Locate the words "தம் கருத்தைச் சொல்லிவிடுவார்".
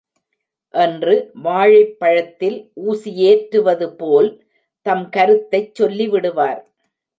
4.85-6.61